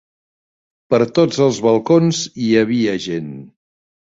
[0.93, 3.33] Per tots els balcons hi havia gent